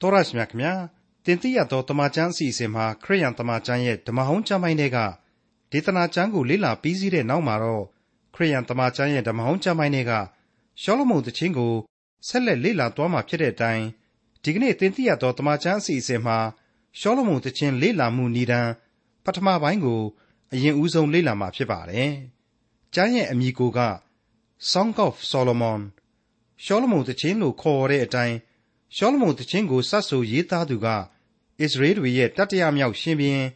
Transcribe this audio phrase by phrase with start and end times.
[0.00, 0.74] တော်ရရှိမြခင်ဗျာ
[1.24, 4.98] တင်တိရသောတမချန်းအစီအစဉ်မှာခရိယန်တမချန်းရဲ့ဓမ္မဟောင်းကျမ်းပိုင်းတွေက
[5.72, 7.84] ဒေသနာကျမ်းကိုလေ့လာပြီးစီးတဲ့နောက်မှာတော့
[8.34, 10.12] ခရိယန်တမချန်းရဲ့ဓမ္မဟောင်းကျမ်းပိုင်းတွေက
[10.82, 11.74] ရှောလမုန်တခြင်းကို
[12.28, 13.84] ဆက်လက်လေ့လာသွားမှာဖြစ်တဲ့အတိုင်း
[14.42, 16.38] ဒီကနေ့တင်တိရသောတမချန်းအစီအစဉ်မှာ
[16.98, 18.70] ရှောလမုန်တခြင်းလေ့လာမှုဤတန်း
[19.24, 20.00] ပထမပိုင်းကို
[20.52, 22.10] အရင်ဦးဆုံးလေ့လာမှာဖြစ်ပါတယ်။
[22.94, 23.80] ကျမ်းရဲ့အမည်ကိုက
[24.72, 25.80] Song of Solomon
[26.64, 28.36] ရှောလမုန်တခြင်းလို့ခေါ်တဲ့အတိုင်း
[28.96, 31.00] ရှောလမုန်တခြင်းကိုစတ်ဆိုရေးသားသူကဣ
[31.58, 33.46] သရေလတွေရဲ့တတိယမြောက်ရှင်ဘုရင်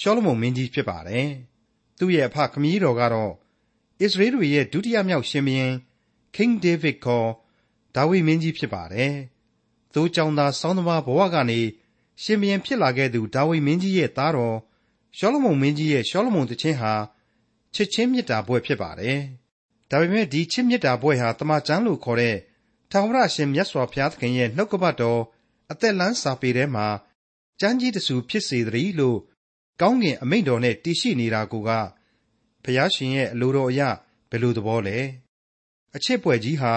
[0.00, 1.28] ရှောလမုန်မင်းကြီးဖြစ်ပါတယ်။
[1.98, 3.34] သူ့ရဲ့အဖခမည်းတော်ကတော့ဣ
[4.12, 5.74] သရေလတွေရဲ့ဒုတိယမြောက်ရှင်ဘုရင်
[6.34, 7.28] King David ခေါ်
[7.94, 9.12] ဒါဝိမင်းကြီးဖြစ်ပါတယ်။
[9.92, 11.60] သူကြောင့်သာဆောင်းသမားဘဝကနေ
[12.22, 14.56] ရှင်ဘုရင်ဖြစ်လာခဲ့သူဒါဝိမင်းကြီးရဲ့သားတော်
[15.18, 16.92] ရှောလမုန်မင်းကြီးရဲ့ရှောလမုန်တခြင်းဟာ
[17.74, 19.18] ချစ်ချင်းမေတ္တာပွဲဖြစ်ပါတယ်။
[19.90, 22.36] ဒါပေမဲ့ဒီချစ်မေတ္တာပွဲဟာတမန်ကျမ်းလို့ခေါ်တဲ့
[22.92, 25.20] ထာဝရရှင်မြတ်စွာဘုရားသခင်ရဲ့နှုတ်ကပတ်တော်
[25.70, 26.86] အသက်လန်းစာပေထဲမှာ
[27.60, 29.18] ကျမ်းကြီးတဆူဖြစ်စေတည်းလို့
[29.80, 31.70] ကောင်းကင်အမိန့်တော်နဲ့တည်ရှိနေတာကိုက
[32.64, 33.80] ဘုရားရှင်ရဲ့အလိုတော်အရ
[34.30, 34.98] ဘယ်လိုသဘောလဲ
[35.96, 36.74] အချစ်ပွဲကြီးဟာ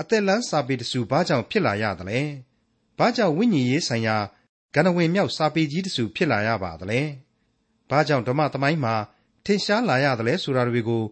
[0.00, 2.20] အသက်လန်းစာပေတဆူဘာကြောင့်ဖြစ်လာရသလဲ
[2.98, 4.16] ဘာကြောင့်ဝိညာဉ်ရေးဆိုင်ရာ
[4.74, 7.00] ကဏဝင်မြောက်စာပေကြီးတဆူဖြစ်လာရပါသလဲ
[7.90, 8.94] ဘာကြောင့်ဓမ္မသမိုင်းမှာ
[9.44, 11.04] ထင်ရှားလာရသလဲဆိုတာတွေကို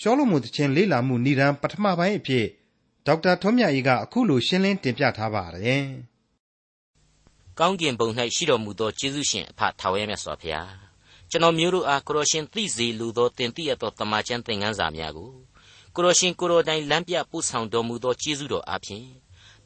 [0.00, 2.46] ရှောလမုန်တခြင်းလေ့လာမှုဏ္ဍန်ပထမပိုင်းအဖြစ်
[3.06, 5.84] ဒေါက်တာထွန်းမြတ်အေးကအခုလိုရှင်းလင်းတင်ပြထားပါတယ်။
[7.58, 10.74] ကောင်းကင်ဘုံ၌ရှိတော်မူသောကျေးဇူးရှင်အဖထာဝရမြတ်စွာဘုရား
[11.30, 15.30] ကျွန်တော်မျိုးတို့အားကိုရရှင်သိစေလိုသောတင်ပြရသောတမန်ကျမ်းသင်ခန်းစာများကို
[15.94, 19.06] ကိုရရှင်ကိုရောတိုင်လမ်းပြပို့ဆောင်တော်မူသောကျေးဇူးတော်အားဖြင့်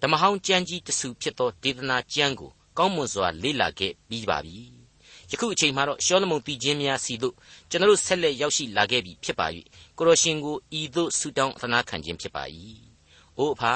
[0.00, 4.58] ဓမ္မဟောင်းကျမ်းကြီးတဆူဖြစ်သောဒေသနာကျမ်းကိုကောင်းမွန်စွာလေ့လာခဲ့ပြီးပါပြီ။
[5.30, 7.34] ယခုအချိန်မှာတော့ရှောလမုန်ပြည်ချင်းများစီတို့
[7.70, 9.46] ကျွန်တော်ဆက်လက်ရောက်ရှိလာခဲ့ပြီဖြစ်ပါ၍
[9.98, 12.44] ကိုရရှင်ကိုဤသို့ဆုတောင်းသနာခံခြင်းဖြစ်ပါ၏။
[13.38, 13.74] အိုအဖာ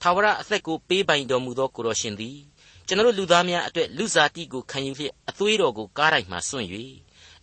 [0.00, 2.38] ထာဝရအသက်ကိုပေးပိုင်တော်မူသောကိုတော်ရှင်သည်
[2.86, 6.68] ကျွန်တော်လူသားများအတွက်လူစားတိကိုခံယူလျက်အသွေးတော်ကိုကားတိုင်းမှစွန့်၍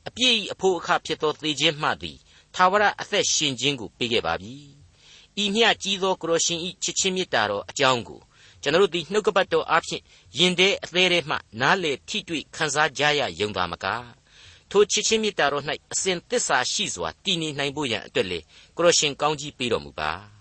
[0.07, 2.17] အပြည့်အဖို့အခဖြစ်သောသေခြင်းမှသည်
[2.55, 4.55] ထာဝရအသက်ရှင်ခြင်းကိုပေးခဲ့ပါပြီ။
[5.43, 8.21] ဤမျှကြီးသောကိုတော်ရှင်ဤချစ်ချင်းမေတ္တာတော်အကြောင်းကို
[8.61, 10.01] ကျွန်တော်သည်နှုတ်ကပတ်တော်အဖြစ်
[10.37, 14.07] ယင်တဲ့အသေးသေးမှနားလေထိတွေ့ခံစားကြရယုံသာမကား
[14.71, 15.63] ထိုချစ်ချင်းမေတ္တာတော်၌
[15.93, 18.39] အစဉ်သစ္စာရှိစွာတည်နေနိုင်ဖို့ရန်အတွက်လေ
[18.77, 20.11] ကိုရရှင်ကောင်းကြီးပေးတော်မူပါ။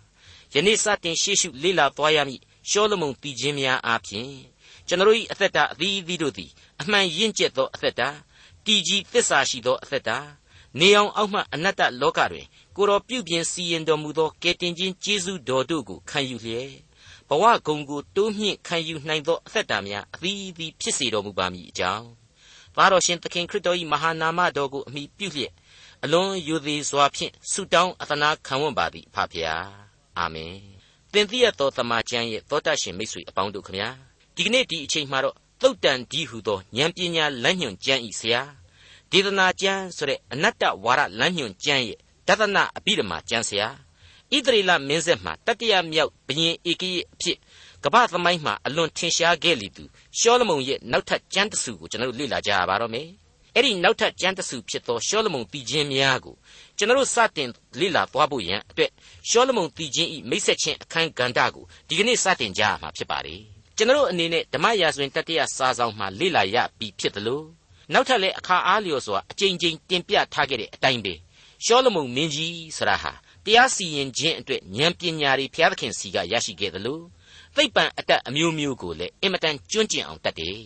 [0.54, 4.34] ယနေ့စတင်ရှေ့ရှုလေ့လာသွားရမည်ရှောလမုန်တည်ခြင်းများအားဖြင့်
[4.88, 6.50] ကျွန်တော်၏အသက်တာအသီးသီးတို့သည်
[6.80, 8.08] အမှန်ရင့်ကျက်သောအသက်တာ
[8.64, 10.18] တည်ကြည်သစ္စာရှိသောအသက်တာ
[10.80, 16.72] နေအောင်အောက်မှအနတ္တလောကတွင်ကိုတော်ပြုပြင်စီရင်တော်မူသောကယ်တင်ခြင်းကျေးဇူးတော်တို့ကိုခံယူလျက်
[17.28, 22.06] ဘဝဂုံကိုတိုးမြင့်ခံယူနိုင်သောအသက်တာများအသီးသီးဖြစ်စေတော်မူပါမည်အကြောင်း
[22.74, 25.52] သားတော်ရှင်သခင်ခရစ်တော်၏မဟာနာမတော်ကိုအမိပြုလျက်
[26.04, 29.83] အလွန်ယူသည်စွာဖြင့်ဆုတောင်းအသနာခံဝန်ပါသည်ဖဖျား
[30.18, 30.54] အာမင်
[31.12, 33.88] သင်သိရသောတမန်ကျမ်းရဲ့သောတရှင်မိတ်ဆွေအပေါင်းတို့ခမညာ
[34.34, 38.42] ဒီကနေ့ဒီအချိန်မှာတော့သုတ်တန်ဒီဟုသောဉာဏ်ပညာလမ်းညွှန်ကျမ်းဤဆရာ
[39.10, 41.98] ဒေသနာကျမ်းဆိုတဲ့အနတ္တဝါဒလမ်းညွှန်ကျမ်းရဲ့
[42.28, 43.68] တသနာအပိဓမ္မာကျမ်းဆရာ
[44.32, 47.38] ဣသရေလမင်းဆက်မှာတတိယမြောက်ဘုရင်ဧကရဲ့အဖြစ်
[47.84, 49.84] ကမ္ဘာသမိုင်းမှာအလွန်ထင်ရှားခဲ့လေသူ
[50.18, 53.08] ရှောလမုန်ရဲ့နောက်ထပ်ကျမ်းတစုကိုကျွန်တော်တို့လေ့လာကြရပါတော့မယ်
[53.54, 56.34] အဲ့ဒီနောက်ထပ်ကျမ်းတစုဖြစ်သောရှောလမုန်ပြည်ချင်းများကို
[56.78, 57.48] ကျွန်တော်တို့စတင်
[57.80, 58.90] လေ့လာသွားဖို့ရန်အတွက်
[59.28, 63.40] ရှောလမုန်ပြည်ချင်းဤမိတ်ဆက်ချင်းအခန်းကဏ္ဍကိုဒီကနေ့စတင်ကြရမှာဖြစ်ပါတယ်
[63.76, 67.44] ကျွန်တော်တို့အနေနဲ့ဓမ္မရာဇဝင်တတိယစာဆောင်မှာလေ့လာရပြီးဖြစ်တယ်လို့
[67.92, 71.14] နောက်ထပ်လည်းအခါအားလျော်စွာအကြိမ်ကြိမ်တင်ပြထားခဲ့တဲ့အတိုင်းပဲ
[71.64, 73.12] ရှောလမုန်မင်းကြီးဆရာဟာ
[73.44, 77.02] တရားစီရင်ခြင်းအတွက်ဉာဏ်ပညာတွေဘုရားသခင်စီကရရှိခဲ့တယ်လို့
[77.56, 80.58] သိပ္ပံအတတ်အမျိုးမျိုးကိုလည်းအင်မတန်ကျွန့်ကျင်အောင်တတ်တယ်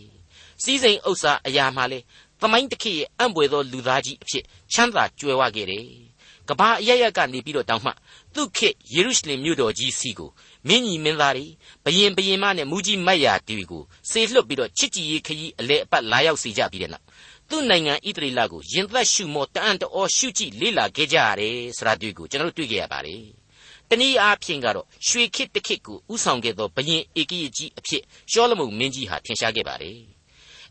[0.63, 2.05] စီးစိမ်ဥစ္စာအရာမှလည်း
[2.41, 5.85] သမိုင်းတစ်ခေတ်ရဲ့အံ့ဘွယ်သောလူသားကြီးအဖြစ်ချမ်းသာကြွယ်ဝခဲ့တယ်။
[6.49, 7.91] ကဘာအရရက်ကနေပြီးတော့တောင်းမှ
[8.33, 10.29] သူ့ခေတ်ယေရုရှလင်မြို့တော်ကြီးစီကို
[10.67, 11.45] မင်းကြီးမင်းသားတွေ
[11.85, 17.05] ဘယင်ဘယင်မနဲ့မူကြီးမတ်ရာတွေကိုစေလွှတ်ပြီးတော့ချစ်ကြည်ရေးခရီးအလဲအပတ်လာရောက်စေကြပြီးတဲ့နောက်
[17.49, 23.23] သူ့နိုင်ငံဣသရေလကိုရင်သက်ရှုမောတအံ့တော်ရှုကြည့်လေ့လာခဲ့ကြရတယ်ဆိုတာတွေ့ကိုကျွန်တော်တို့တွေ့ကြရပါတယ်။
[23.89, 29.99] တနည်းအားဖြင့်ကတော့ရွှေခေတ်တစ်ခေတ်ကိုဥဆောင်ခဲ့သောဘယင်ဧကရကြီးအဖြစ်ရှောလမုန်မင်းကြီးဟာထင်ရှားခဲ့ပါတယ်။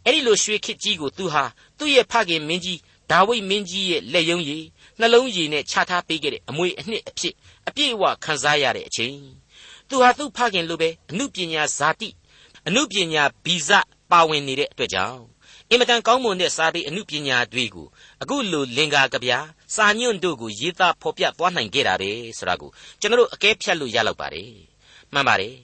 [0.05, 1.45] အဲ့ဒီလိုရွှေခေတ်ကြီးကိုသူဟာ
[1.79, 2.79] သူ့ရဲ့ဖခင်မင်းကြီး
[3.11, 4.65] ဒါဝိဒ်မင်းကြီးရဲ့လက်ယုံရည်
[4.99, 7.35] နှလုံးရည်နဲ့ခြားထားပေးခဲ့တဲ့အမွေအနှစ်အဖြစ်
[7.69, 9.17] အပြည့်အဝခံစားရတဲ့အချိန်
[9.89, 12.09] သူဟာသူ့ဖခင်လိုပဲအမှုပညာဇာတိ
[12.69, 13.71] အမှုပညာဗီဇ
[14.11, 15.23] ပါဝင်နေတဲ့အတွက်ကြောင့်
[15.71, 17.87] အင်မတန်ကောင်းမွန်တဲ့စာပေအမှုပညာတွေကို
[18.23, 19.39] အခုလိုလင်္ကာကဗျာ
[19.75, 22.71] စာညွန့်တို့ကိုရေးသားဖော်ပြသွားနိုင်ခဲ့တာပဲဆိုတာကို
[23.01, 24.53] ကျွန်တော်တို့အကဲဖြတ်လို့ရလောက်ပါတယ်
[25.12, 25.56] မှန်ပါတယ်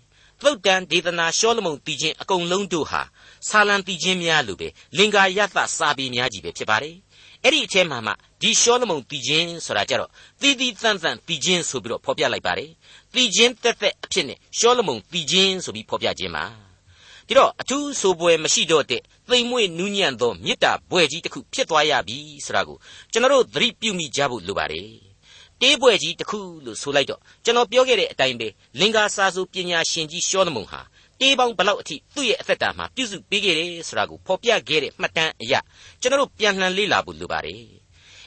[0.42, 3.02] သုတ်တန်ဒေသနာရှောလမုန်တည်ခြင်းအကုန်လုံးတို့ဟာ
[3.48, 6.96] ဆာလံတည်ခြင်းများလိုပဲလင်္ကာယတစာပေများကြီးပဲဖြစ်ပါတယ်
[7.42, 10.10] အဲ့ဒီအထဲမှာမှဒီရှောလမုန်တည်ခြင်းဆိုတာကြတော့
[10.40, 12.70] သီးသီးသန့်သန့်တည်ခြင်းဆိုပြီးတော့ဖော်ပြလိုက်ပါတယ်
[13.14, 16.44] တည်ခြင်းတက်တက်အဖြစ်နဲ့ရှောလမုန်တည်ခြင်းဆိုပြီးဖော်ပြခြင်းပါ
[17.26, 22.76] ဒီတော့အထူးဆိုပွဲမရှိတော့တဲ့သိမ်မွေ့နူးညံ့သောမေတ္တာဘွဲ့ကြီးတစ်ခုဖြစ်သွားရပြီဆိုတာကို
[23.12, 24.88] ကျွန်တော်တို့သတိပြုမိကြဖို့လိုပါတယ်
[25.60, 28.48] တေးပွဲကြီးတစ်ခုလို့ဆိုလိုက်တော့ကျွန်တော်ပြောခဲ့တဲ့အတိုင်းပဲ
[28.80, 30.80] လင်္ကာစာဆိုပညာရှင်ကြီးရှောလမုန်ဟာ
[31.20, 35.54] တေးပေါင်းဘလောက်အထိသူ့ရဲ့အသက်တာမှာပြုစုပေးခဲ့တယ်ဆိုတာကိုဖော်ပြခဲ့တဲ့မှတ်တမ်းအရ
[36.00, 37.62] ကျွန်တော်တို့ပြန်လှန်လေ့လာဖို့လိုပါတယ်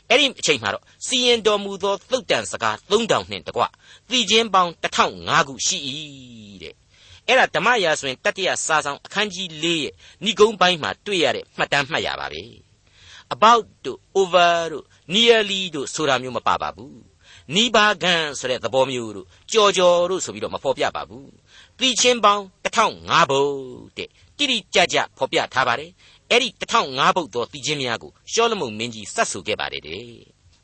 [0.09, 3.63] အဲ့ဒီအချိန်မှာတော့စီရင်တော်မူသောသုတ်တန်စကား3000နှင့်တကွ
[4.09, 5.77] သီချင်းပေါင်း1005ခုရှိ၏
[6.63, 6.73] တဲ့
[7.27, 9.93] အဲ့ဒါဓမ္မရာဆိုရင်တတိယစာဆောင်အခန်းကြီး၄ရဲ့
[10.23, 12.43] ဏိဂုံးပိုင်းမှာတွေ့ရတဲ့မှတ်တမ်းမှတ်ရပါပဲ
[13.35, 16.99] about တို့ over တို့ nearly တို့ဆိုတာမျိုးမပါပါဘူး
[17.55, 21.29] နီးပါးကန်ဆိုတဲ့သဘောမျိုးတို့ကြော်ကြော်တို့ဆိုပြီးတော့မဖော်ပြပါဘူး
[21.79, 22.43] သီချင်းပေါင်း
[22.77, 23.53] 1005ဘုတ်
[23.97, 25.91] တဲ့တိတိကျကျဖော်ပြထားပါတယ်
[26.31, 30.03] အဲ့ဒီ1005ဘုတ်သောသီချင်းများကိုရှောလမုန်မင်းကြီးစတ်ဆူခဲ့ပါတယ်တဲ့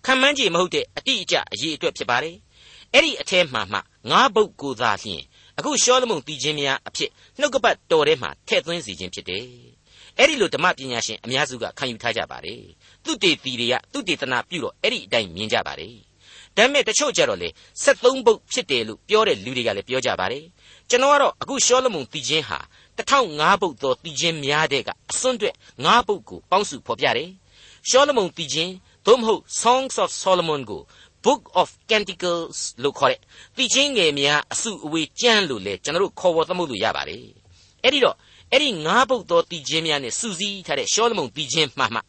[0.06, 2.36] ခံမှန်းကြည့်မဟုတ်တဲ့အတိအကျအရေးအတွက်ဖြစ်ပါတယ်
[2.94, 3.80] အဲ့ဒီအထဲမှာမှ
[4.12, 5.22] 9ဘုတ်ကိုသာလျှင်
[5.58, 9.46] အခုရှောလမုန်တည်ခြင်းများအဖြစ်နှုတ်ကပတ်တော်ထဲမှာထည့်သွင်းစီခြင်းဖြစ်တယ်။
[10.18, 12.62] အဲ့ဒီလိုဓမ္မပညာရှင်အများစုကခံယူထားကြပါတယ်။
[13.04, 15.96] သူတေတီတွေကသူတေသနာပြုတော့အဲ့ဒီအတိုင်းမြင်ကြပါတယ်။
[16.58, 17.50] ဒါပေမဲ့တချို့ကြတော့လေ
[17.84, 20.44] 73ဘုတ်ဖြစ်တယ်လို့ပြောတဲ့လူတွေကလည်းပြောကြပါတယ်။
[20.90, 22.60] ကျွန်တော်ကတော့အခုရှောလမုန်တည်ခြင်းဟာ
[22.98, 27.30] 1005ဘုတ်သောတည်ခြင်းများတဲ့ကအစွန်းတွက်9ဘုတ်ကိုပေါင်းစုဖော်ပြတယ်။
[27.90, 28.72] ရှောလမုန်တည်ခြင်း
[29.06, 30.82] သို့မဟုတ် Songs of Solomon ကို
[31.26, 33.20] Book of Canticles လို့ခေါ်တဲ့
[33.58, 37.26] သိချင်းငယ်များအစုအဝေးကျမ်းလို့လေကျွန်တော်တို့ခေါ်ဝေါ်သမုတ်လို့ရပါတယ်။
[37.84, 38.18] အဲ့ဒီတော့
[38.52, 42.00] အဲ့ဒီငါးပုတ်သောသိချင်းများနဲ့စူးစီးထားတဲ့ရှောလမုန်သိချင်းမှမှ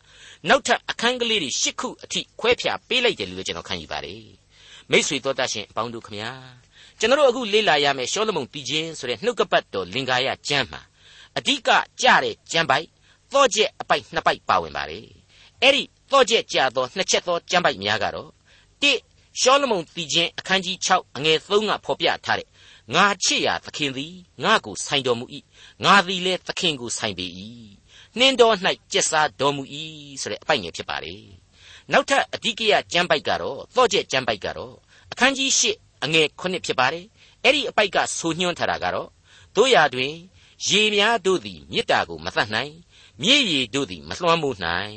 [0.48, 4.22] နောက်ထပ်အခန်းကလေးတွေ၈ခုအထိခွဲဖြာပေးလိုက်တယ်လို့ကျွန်တော်ခံယူပါတယ်။
[4.90, 6.30] မိတ်ဆွေတော်တတ်ရှင်အပေါင်းတို့ခမညာ
[6.98, 10.80] ကျွန်တော်တို့အခုလေ့လာရမယ့်ရှောလမုန်သိချင်းဆိုတဲ့နှုတ်ကပတ်တော်လင်္ကာယကျမ်းမှာ
[11.36, 11.68] အဓိက
[12.02, 12.86] ကြတဲ့ကျမ်းပိုက်
[13.32, 15.06] သော့ကျက်အပိုက်နှစ်ပိုက်ပါဝင်ပါတယ်။
[15.62, 18.30] အဲ့ဒီသော့ကျက်ကြသောနှစ်ချက်သောကျမ်းပိုက်များကတော့
[18.82, 18.92] တိ
[19.40, 22.48] ရှောလမုန်တည်ခြင်းအခန်းကြီး6အငယ်3ကဖော်ပြထားတဲ့
[22.94, 24.14] ငါချစ်ရာသခင်သည်
[24.44, 25.24] ငါကိုဆိုင်တော်မူ၏
[25.84, 27.26] ငါသည်လည်းသခင်ကိုဆိုင်ပေ၏
[28.18, 28.56] နှင်းတော်၌
[28.92, 29.62] ကျက်စားတော်မူ၏
[30.20, 31.14] ဆိုတဲ့အပိုက်ငယ်ဖြစ်ပါလေ
[31.92, 34.74] နောက်ထပ်အဓိကရကျမ်းပိုက်ကတော့သော့ကျက်ကျမ်းပိုက်ကတော့
[35.12, 37.06] အခန်းကြီး8အငယ်9ဖြစ်ပါတယ်
[37.42, 39.08] အဲ့ဒီအပိုက်ကဆိုညွှန်းထားတာကတော့
[39.56, 40.14] တို့ရာတွင်
[40.68, 42.74] ရေများတို့သည်မေတ္တာကိုမသတ်နိုင်
[43.22, 44.96] မြေရည်တို့သည်မလွှမ်းမိုးနိုင်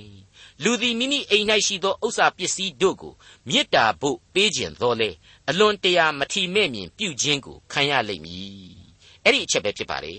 [0.63, 3.13] လူသည်မိမိအိမ်၌ရှိသောဥစ္စာပစ္စည်းတို့ကို
[3.47, 5.09] မေတ္တာဖို့ပေးခြင်းသောလေ
[5.49, 8.77] အလွန်တရာမထီမဲ့မြင်ပြုခြင်းကိုခံရလိမ့်မည်
[9.23, 10.15] အဲ့ဒီအချက်ပဲဖြစ်ပါလေ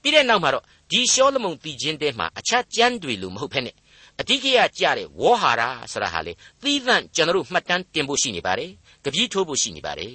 [0.00, 3.72] ပြီးတဲ့နောက်မှာတော့ဒီရှောလမုန်တည်ခြင်းတဲမှာအခြားကျမ်းတွေလိုမဟုတ်ဖ ೇನೆ
[4.20, 5.62] အဓိကရကြတဲ့ဝေါဟာရ
[5.92, 6.32] ဆိုတာဟာလေ
[6.62, 8.70] သီးသန့်ကျွန်တော်တို့မှတ်တမ်းတင်ဖို့ရှိနေပါတယ်
[9.04, 10.14] ကြပြည့်ထိုးဖို့ရှိနေပါတယ်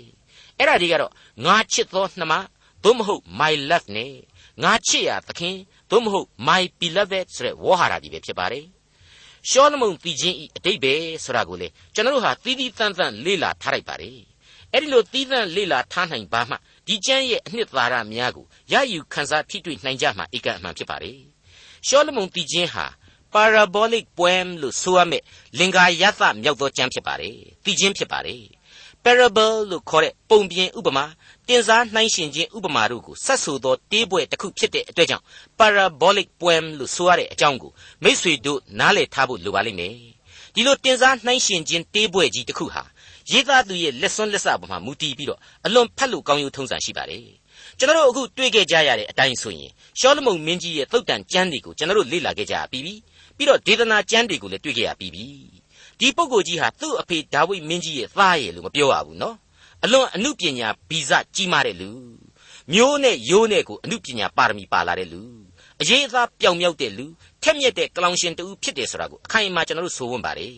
[0.58, 1.12] အဲ့ဒါတွေကတော့
[1.46, 2.34] ငါချစ်သောနှမ
[2.84, 4.14] သို့မဟုတ် my love နဲ့
[4.64, 5.56] ငါချစ်ရသခင်
[5.92, 8.66] သို့မဟုတ် my beloved ဆိုတဲ့ဝေါဟာရတွေပဲဖြစ်ပါတယ်
[9.50, 14.20] ရှောလမုန်တည်ခြင်းဤအတိတ်ပဲဆိုတာကိုလေကျွန်တော်တို့ဟာသီးသီးသန့်သန့်လေ့လာထားလိုက်ပါတယ်
[14.72, 16.56] အဲ့ဒီလိုသီးသန့်လေ့လာထားနိုင်ပါမှ
[16.88, 21.20] ဒီကျမ်းရဲ့အနှစ်သာရများကိုရယူခန်းစားထိတွေ့နိုင်ကြမှာဧကအမှန်ဖြစ်ပါတယ်
[21.88, 22.86] ရှောလမုန်တည်ခြင်းဟာ
[23.34, 25.24] parabolic poem လို့ဆိုရမယ်
[25.60, 28.44] လင်္ကာယသမြောက်သောကျမ်းဖြစ်ပါတယ်တည်ခြင်းဖြစ်ပါတယ်
[29.04, 31.06] parable လို့ခေါ်တဲ့ပုံပြင်ဥပမာ
[31.48, 35.24] တင်စားနှိုင်းရှင်ခြင်းဥပမာတို့ကိုဆက်ဆိုသောတေးပွဲတစ်ခုဖြစ်တဲ့အတွက်ကြောင့်
[35.60, 37.72] parabolic poem လို့ဆိုရတဲ့အကြောင်းကို
[38.04, 39.96] မိษွေတို့နားလည်ထားဖို့လိုပါလိမ့်မယ်
[40.54, 42.84] ဒီလိုတင်စားနှိုင်းရှင်ခြင်းတေးပွဲကြီးတစ်ခုဟာ
[43.32, 47.26] ရေးသားသူရဲ့လက်စွန်းလက်စပေါ်မှာမူတည်ပြီးတော့အလွန်ဖတ်လို့ကောင်းရုံထုံးစံရှိပါတယ်
[47.80, 52.94] ကျွန်တော်တို့အခုတွေ့ခဲ့ကြရတဲ့အတိုင်းဆိုရင်ရှောလမုန်မင်းကြီးရဲ့သုတ်တန်ကျမ်းတွေကိုကျွန်တော်တို့လေ့လာခဲ့ကြပြီးပြီ
[53.38, 55.28] ပြီးတော့ဒေသနာကျမ်းတွေကိုလည်းတွေ့ခဲ့ရပြီးပြီ
[56.00, 59.36] ဒီပုဂ္ဂိုလ်ကြီးဟာသူ့အဖေဒါဝိဒ်မင်းကြီးရဲ့သားရဲ့လို့မပြောရဘူးနော်
[59.84, 61.90] အလွန်အမှုပညာဗီဇကြီးမားတဲ့လူ
[62.74, 65.22] မျိုးနဲ့ရိုးနဲ့ကိုအမှုပညာပါရမီပါလာတဲ့လူ
[65.82, 67.06] အရေးအသားပြောင်မြောက်တဲ့လူ
[67.44, 70.56] ထက်မြက်တဲ့ကလောင်ရှင်တူဖြစ်တယ်ဆိုတာကိုအခိုင်အမာကျွန်တော်တို့ဆိုဝင်ပါတယ်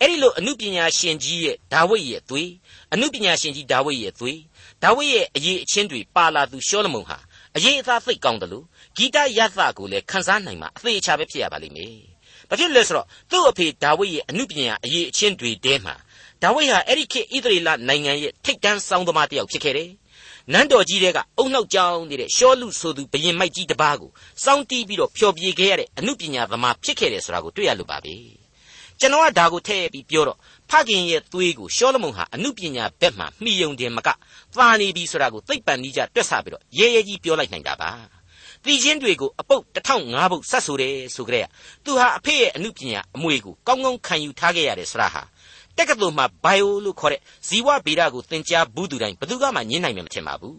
[0.00, 2.50] အဲ့ဒီလိုအမှုပညာရှင်ကြီးရဲ့ဒါဝိဒ်ရဲ့သွေး
[2.94, 4.38] အမှုပညာရှင်ကြီးဒါဝိဒ်ရဲ့သွေး
[4.82, 7.18] ဒါဝိဒ်ရဲ့အရေးအချင်းတွေပါလာသူရှောလမုန်ဟာ
[7.56, 8.64] အရေးအသားသိပ်ကောင်းတယ်လို့
[8.96, 11.94] ဂီတရသကိုလည်းခန်းစားနိုင်မှာအသေးအချာပဲဖြစ်ရပါလိမ့်မယ်။
[12.48, 15.94] ဘာဖြစ်လဲဆိုတော့သူ့အဖေဒါဝိဒ်ရဲ့အမှုပညာအရေးအချင်းတွေတဲမှာ
[16.42, 19.90] ဒါဝိဒ်ဟာအဲ့ဒီခေတ်ဣသရေလနိုင်ငံရဲ့ထိပ်တန်းစောင်းသမားတစ်ယောက်ဖြစ်ခဲ့တယ်။
[20.52, 24.10] နန်းတော်ကြီးတဲ့အုံနှောက်ကြောင်းနေတဲ့ရှောလူဆိုသူဘရင်မိုက်ကြီးတစ်ပါးကို
[24.44, 28.14] စောင်းတီးပြီးတော့ဖျော်ဖြေခဲ့ရတဲ့အမှုပညာသမားဖြစ်ခဲ့တယ်ဆိုတာကိုတွေ့ရလို့ပါပဲ။
[29.00, 30.38] ကျွန်တော်ကဒါကိုထည့်ပြီးပြောတော့
[30.70, 34.08] ဖခင်ရဲ့သွေးကိုရှောလမုန်ဟာအမှုပညာဘက်မှမှီယုံတယ်မက
[34.54, 37.90] သာနေပြီဆိုတာကိုသိပ္ပံကြီးကြတွက်ဆပြီးတော့ရဲရဲကြီးပြောလိုက်နိုင်တာပါ။
[38.64, 41.46] တီချင်းတွေကိုအပုတ်1005ပုတ်ဆက်ဆိုတယ်ဆိုကြတဲ့
[41.84, 45.22] သူဟာအဖေရဲ့အမှုပညာအမွေကိုကောင်းကောင်းခံယူထားခဲ့ရတယ်ဆိုတာဟာ
[45.78, 50.58] တက္ကသိုလ်မှာဘိုင်ယိုလို့ခေါ်တဲ့ဇီဝဗေဒကိုသင်ကြားဘူးသူတိုင်းဘယ်သူမှညင်းနိုင်မှာမထင်ပါဘူး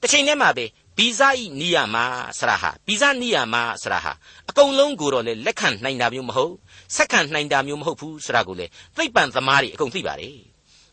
[0.00, 0.64] တစ်ချိန်တည်းမှာပဲ
[0.98, 1.96] ဗီဇဤနိယာမ
[2.38, 4.12] ဆရာဟာဗီဇနိယာမဆရာဟာ
[4.50, 6.54] အကုန်လုံးကိုတော့လေလက်ခံနိုင်တာမျိုးမဟုတ်
[6.96, 10.36] ဆက်ခံနိုင်တာမျိုးမဟုတ်ဘူးဆရာကိုလေသိပ္ပံသမားတွေအကုန်သိပါတယ်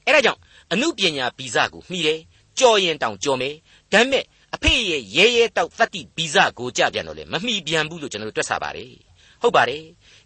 [0.06, 0.40] အဲဒါကြောင့်
[0.74, 2.20] အမှုပညာဗီဇကိုမှီတယ်
[2.60, 3.56] ကြော်ရင်တောင်ကြော်မယ်
[3.92, 4.24] ဒါပေမဲ့
[4.56, 8.94] အဖေရဲ့ရဲရဲတောက်သတ္တိဗီဇကိုကြပြန်တော့လေမမိပြန်ဘူးလို့ကျွန်တော်တို့တွက်ဆပါတယ်
[9.42, 9.84] ဟုတ်ပါတယ်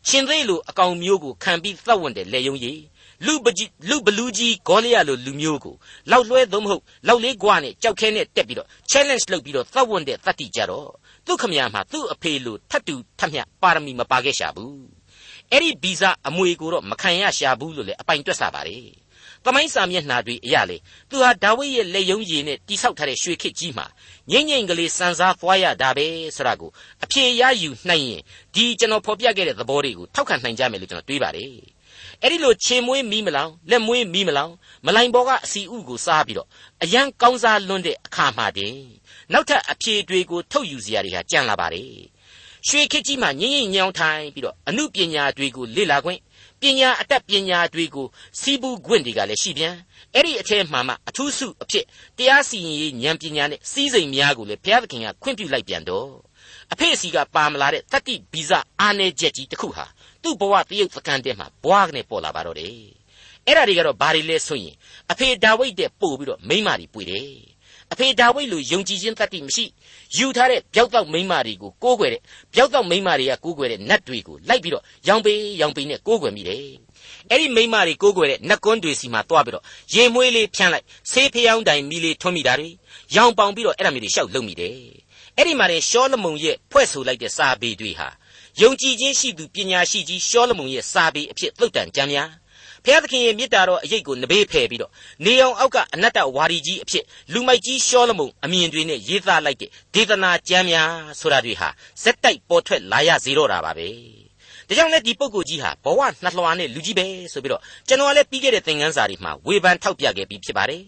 [0.08, 2.82] ရှင်သေးလိုအကောင်မျိုးကိုခံပြီးသတ်ဝင်တဲ့လေယုံကြီး
[3.26, 5.76] လူပကြီးလူဘလူးကြီးဂေါလိယလိုလူမျိုးကို
[6.12, 10.90] လောက်လွှဲသုံးမဟုတ်လောက်လေးကွာနဲ့ကြောက်ခဲနဲ့တက်ပြီးတော့ challenge လုပ်ပြီးတော့သတ်ဝင်တဲ့သတ္တိကြတော့
[11.26, 14.84] သူ့ခမရမှာသူ့အဖေလိုထတ်တူထတ်မြပါရမီမပါခဲ့ရှာဘူး
[15.52, 19.03] အဲ့ဒီဗီဇအမွေကိုတော့မခံရရှာဘူးလို့လေအပိုင်တွက်ဆပါတယ်
[19.46, 20.78] သမိုင်းစာမျက်နှာတွေအရလေ
[21.10, 23.86] သူဟာဒါဝိဒ်ရဲ့လက်ယုံရည်နဲ့တိဆောက်ထားတဲ့ရွှေခေတ်ကြီးမှာ
[24.32, 26.72] ငိမ့်ငိမ့်ကလေးစံစားသွားရတာပဲဆိုတာကို
[27.04, 28.22] အဖြေရယူနိုင်ရင်
[28.56, 31.50] ဒီကျွန်တော်ဖော်ပြခဲ့တဲ့သဘောတွေကိုထောက်ခံနိုင်ကြမယ်လို့ကျွန်တော်တွေးပါတယ်
[32.22, 34.52] အဲ့ဒီလိုခြေမွေးမီးမလောင်လက်မွေးမီးမလောင်
[34.86, 36.48] မလိုင်ဘောကအစီဥကိုစားပြီးတော့
[36.84, 38.76] အရန်ကောင်းစားလွန်းတဲ့အခါမှတင်
[39.34, 41.90] နောက်ထပ်အဖြေတွေကိုထုတ်ယူစရာတွေဟာကြံလာပါတယ်
[42.68, 46.20] ရွှေခေတ်ကြီးမှာငိမ့်ငိမ့်ညောင်းထိုင်ပြီးတော့အမှုပညာတွေကိုလေ့လာခွင့်
[46.64, 48.08] ပညာအတတ်ပညာတွေကို
[48.40, 49.76] စီးပူးခွင့်တွေကလည်းရှိပြန်
[50.16, 51.86] အဲ့ဒီအထဲမှာမှအထူးစုအဖြစ်
[52.18, 56.10] တရားစီရင်ရေးဉာဏ်ပညာနဲ့စီးစိမ်များကိုလည်းဘုရားသခင်ကခွင့်ပြုလိုက်ပြန်တော့
[56.74, 58.52] အဖေစီကပါမလာတဲ့တတိဗီဇ
[58.82, 59.86] အာနေချက်ကြီးတစ်ခုဟာ
[60.24, 62.76] သူ့ဘဝတရုပ်သကန်တဲ့မှာဘွားကနေပေါ်လာပါတော့တယ်
[63.48, 64.76] အဲ့ဒါတွေကတော့ဘာတွေလဲဆိုရင်
[65.12, 67.32] အဖေဒါဝိဒ်တဲ့ပို့ပြီးတော့မိမတွေပွေတယ်
[67.92, 69.66] အဖေဒါဝိဒ်လိုယုံကြည်ခြင်းတတ္တိမရှိ
[70.18, 72.22] ယူထားတဲ့ပျောက်တော့မိန်းမတွေကိုကိုးကွယ်တဲ့
[72.54, 76.60] ပျောက်တော့မိန်းမတွေကကိုးကွယ်တဲ့နတ်တွေကိုလိုက်ပြီးတော့ရောင်ပေရောင်ပေနဲ့ကိုးကွယ်မိတယ်
[77.30, 82.70] အဲ့ဒီမိန်းမတွေကိုးကွယ်တဲ့နတ်ကွန်းတွေစီမှာတွားပြီးတော့ရေမွေးလေးဖြန်းလိုက်ဆေးဖျောင်းတိုင်မီလေးထွန်းမိတာတွေ
[83.16, 84.76] ရောင်ပေါင်ပြီးတော့အဲ့ဒါမျိုးတွေရှောက်လုံမိတယ်
[85.38, 88.08] အဲ့ဒီမှာတဲ့ရှောလမုန်ရဲ့ဖွဲ့ဆိုလိုက်တဲ့စာပေတွေဟာ
[88.62, 92.30] ယုံကြည်ခြင်းရှိသူပညာရှိကြီးရှောလမုန်ရဲ့စာပေအဖြစ်သုတ်တန်ကြံများ
[92.86, 94.92] ဖျားသခင်ရဲ့မေတ္တာတော်အရေးကိုနဘေးဖယ်ပြီးတော့
[95.26, 101.70] နေအောင်အောက်ကအနတ္တဝါဒီကြီးအဖြစ်လူမိုက်ကြီးရှောလမုန်အမြင်တွေနဲ့ရေးသားလိုက်တဲ့ဒေသနာကျမ်းများဆိုတာတွေဟာ
[102.04, 103.88] ဇက်တိုက်ပေါ်ထွက်လာရစေတော့တာပါပဲ
[104.68, 110.84] ဒါကြောင့်လည်းဒီပုဂ္ဂိုလ်ကြီးဟာဘဝနှလွှာနဲ့လူကြီးပဲဆိုပြီးတော့ကျွန်တော်ကလည်းပြီးခဲ့တဲ့သင်ခန်းစာတွေမှာဝေဖန်ထောက်ပြခဲ့ပြီးဖြစ်ပါတယ်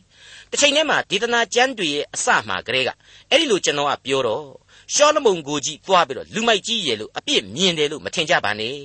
[0.52, 2.90] တစ်ချိန်တည်းမှာဒေသနာကျမ်းတွေရဲ့အစမှာကလေးက
[3.30, 4.46] အဲ့ဒီလိုကျွန်တော်ကပြောတော့
[4.94, 8.78] ရှောလမုန်ကိုကြီးသွားပြီးတော့လူမိုက်ကြီးရဲ့လို့အပြစ်မြင်တယ်လို့မထင်ကြပါနဲ့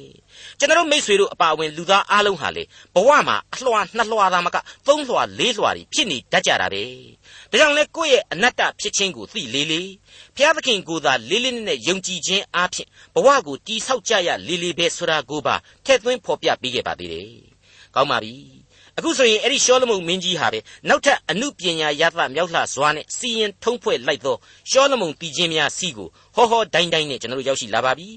[0.58, 2.62] ကျွန်တော်မိษွေတို့အပါအဝင်လူသားအားလုံးဟာလေ
[2.94, 6.84] ဘဝမှာအလွှာနှစ်လွှာသာမကသုံးလွှာလေးလွှာတွေဖြစ်နေတတ်ကြတာပဲ
[7.50, 9.90] ဒါကြောင့်လဲကိုယ့်ရဲ့အနတ္တဖြစ်ခြင်းကိုသိလေးလေး
[10.36, 15.54] ဘုရားသခင်ကိုယ်သာလေးလေးနဲ့ယုံကြည်ခြင်းအားဖြင့်ဘဝကိုတိဆောက်ကြရလေးလေးပဲဆိုတာကိုပါ
[15.84, 17.30] ထည့်သွင်းဖော်ပြပေးခဲ့ပါသေးတယ်
[17.94, 18.59] ကောင်းပါပြီ
[18.98, 24.36] အခုဆိုရင်အဲ့ဒီရှောလမုန်မင်းကြီးဟာပဲနောက်ထပ်အမှုပညာရသမြောက်လှစွာနဲ့စီရင်ထုံးဖွဲ့လိုက်သော
[24.70, 28.08] ရှောလမုန်တည်ခြင်းများစီကိုဟောဟောတိုင်းတိုင်းနဲ့ကျွန်တော်တို့ရောက်ရှိလာပါပြီ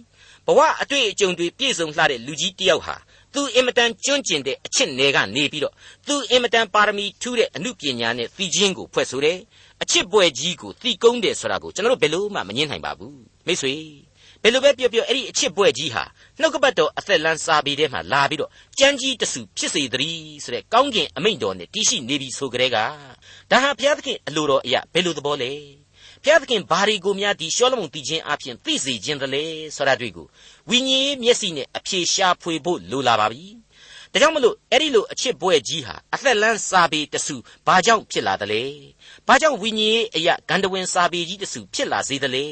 [0.45, 2.95] ဘဝအတွေ့အကြုံတွေပြည့်စုံလှတဲ့လူကြီးတယောက်ဟာ
[3.33, 5.73] သူအင်မတန်ကျွန့်ကျင်တဲ့အချစ်နယ်ကနေပြီးတော့
[6.07, 9.37] သူအင်မတန်ပါရမီထူးတဲ့အမှုပညာနဲ့သိခြင်းကိုဖွဲ့ဆိုတယ်
[9.81, 13.73] အချစ်ပွဲကြီးကိုသိကုန်းတယ်ဆိုတာကိုကျွန်တော်တို့ဘယ်လို့မှမငင်းနိုင်ပါဘူးမိတ်ဆွေ
[14.41, 16.03] ဘယ်လိုပဲပြောပြောအဲ့ဒီအချစ်ပွဲကြီးဟာ
[16.39, 22.77] နှုတ်ကပတ်တော်အသက်လန်းစာပေထဲမှာလာပြီးတော့ကြမ်းကြီးတဆူဖြစ်စေတည်းဆိုတဲ့ကောင်းကင်အမိန့်တော်နဲ့တရှိနေပြီဆိုကြတဲ့က
[23.51, 25.51] ဒါဟာဘုရားသခင်အလိုတော်အရာဘယ်လိုသဘောလဲ
[26.23, 29.43] ဘုရားသခင်ဘာရီကိုများဒီရှောလမုန်တည်ခြင်းအပြင်သိစေခြင်းတလေ
[29.75, 30.27] ဆိုတာတွေ့ကို
[30.69, 33.45] ဝိညာဉ်မျက်စိနဲ့အဖြေရှာဖွေဖို့လိုလာပါပြီ
[34.11, 37.35] ဒါကြောင့်မလို့အဲ့ဒီလိုအချစ်ပွဲကြီးဟာအသက်လန်းစာပေတဆူ
[37.67, 38.61] ဘာကြောင့်ဖြစ်လာသလဲ
[39.27, 42.45] ဘာကြောင့်ဝိညာဉ်ရေးအရာဂန္ဓဝင်စာပေကြီးတဆူဖြစ်လာစေသလဲ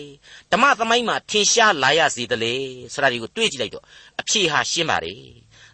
[0.52, 2.54] ဓမ္မသမိုင်းမှာထင်ရှားလာရစေသလဲ
[2.94, 3.86] ဆိုတာဒီကိုတွေးကြည့်လိုက်တော့
[4.20, 5.22] အဖြေဟာရှင်းပါတယ်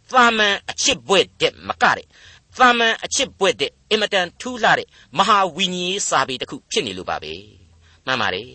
[0.10, 2.06] သာမန်အချစ်ပွဲတဲ့မကတဲ့
[2.58, 4.88] သာမန်အချစ်ပွဲတဲ့အင်မတန်ထူးလှတဲ့
[5.18, 7.34] မဟာဝိညာဉ်ရေးစာပေတစ်ခုဖြစ်နေလို့ပါပဲ
[8.06, 8.51] မှန်ပါတယ်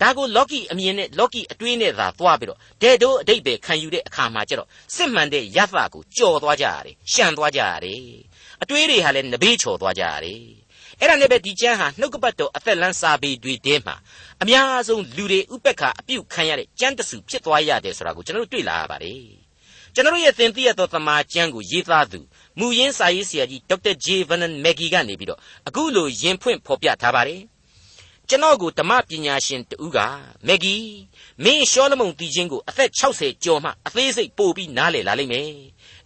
[0.00, 8.02] ဒါကိုလော်ကီအမြင်နဲ့လော်ကီအတွေးနဲ့သာသွားပြီးတော့တဲ့တို့အတိတ်ပဲခံယူတဲ့အခါမှာကျတော့စစ်မှန်တဲ့ရသကိုကြော်သွားကြရတယ်ရှံသွားကြရတယ်
[8.62, 10.42] အတွေးတွေဟာလည်းနဘေးချော်သွားကြရတယ်
[11.00, 13.94] အဲ့ဒါနဲ့ပဲဒီကျမ်းဟာနှုတ်ကပတ်တော်အသက်လန်းစာပေတွေထဲမှာ
[14.42, 19.22] အများဆုံးလူတွေဥပက္ခအပြုတ်ခံရတဲ့ကျမ်းတစုဖြစ်သွားရတယ်ဆိုတာကိုကျွန်တော်တို့တွေ့လာရပါတယ်
[19.94, 22.20] ကျွန်တော်ရဲ့သင်သိရသောသမာကျမ်းကိုရေးသားသူ
[22.58, 27.40] မူရင်းစာရေးဆရာကြီးဒေါက်တာဂျေဗန်နန်မက်ဂီကနေပြီးတော့အခုလိုယင်ဖွင့်ဖော်ပြထားပါတယ်
[28.28, 29.98] ကျွန်တော်ကိုဓမ္မပညာရှင်တူက
[30.46, 30.76] မက်ဂီ
[31.44, 35.50] မင်းရှောလမုန်တီချင်းကိုအသက်60ကျော်မှအသေးစိတ်ပို့ပြီးနားလည်လာလိမ့်မယ်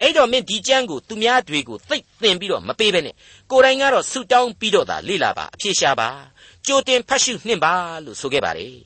[0.01, 3.15] အဲ့တော့မင်းဒီကျမ်းကိုသူများတွေကိုသိသင်ပြီးတော့မပေးဘဲနဲ့
[3.51, 6.09] ကိုယ်တိုင်ကတော့ဆူတောင်းပြီးတော့သာလေ့လာပါအဖြေရှာပါ
[6.67, 7.75] ကြိုတင်ဖတ်ရှုနှင့်ပါ
[8.05, 8.77] လို့ဆိုခဲ့ပါတယ်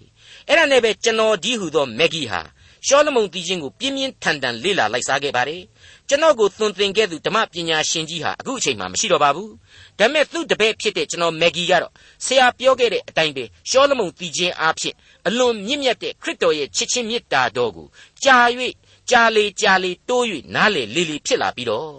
[0.49, 2.41] အဲ့ဒါနဲ့ပဲကျွန်တော်ဒီဟုသောမက်ဂီဟာ
[2.87, 5.63] ရှောလမုန်တီချင်းကိုပြင်းပြင်းထန်ထန်လေ့လာလိုက်စားခဲ့ပါတယ်
[6.09, 9.53] ကျွန်တော်ကိုသွန်သင်ခဲ့သူဓမ္မပညာရှင်ကြီးဟာအခုအချိန်မှမရှိတော့ပါဘူး
[9.99, 11.93] ဒါပေမဲ့သူ့တပည့်ဖြစ်တဲ့ကျွန်တော်မက်ဂီကတော့
[12.27, 14.95] ဆရာပြောခဲ့တဲ့အတိုင်းပဲရှောလမုန်တီချင်းအားဖြင့်
[15.27, 17.87] အလွန်မြင့်မြတ်တဲ့ခရစ်တော်ရဲ့ချစ်ချင်းမေတ္တာတော်ကို
[18.25, 18.37] ကြာ၍
[19.11, 20.25] ကြာလေကြာလေတိုး၍
[20.55, 21.93] နားလေလေလေဖြစ်လာပြီးတော့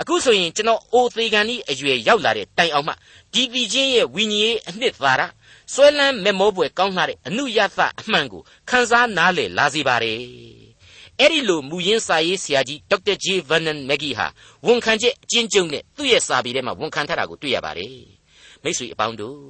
[0.00, 2.92] အခုဆိုရင်ကျွန်တော်အိုသေးကန်ဤအရွယ်ရောက်လာတဲ့တိုင်အောင်မှ
[3.32, 5.22] ဒီတီချင်းရဲ့ဝိညာဉ်ရေးအနှစ်သာရ
[5.72, 10.20] ဆွဲလန်းမေမောပွဲကောင်းလာတဲ့အနုယသအမှန်ကိုခန်းစားနားလေလာစေပါတယ်
[11.20, 14.26] အဲ့ဒီလိုမူရင်းစာရေးဆရာကြီးဒေါက်တာဂျေဗန်နန်မက်ဂီဟာ
[14.66, 17.96] ဝန်ခံချက်အကျဉ်းချုပ်နဲ့သူ့ရဲ့စာပေထဲမှာဝန်ခံထားတာကိုတွေ့ရပါတယ်
[18.62, 19.40] မိတ်ဆွေအပေါင်းတို့